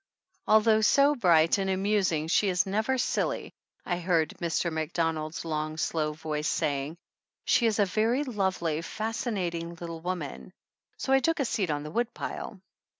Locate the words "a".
7.77-7.85, 11.39-11.45